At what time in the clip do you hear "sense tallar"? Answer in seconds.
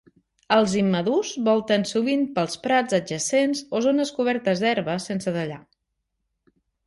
5.07-5.61